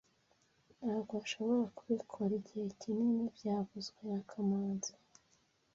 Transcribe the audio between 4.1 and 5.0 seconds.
kamanzi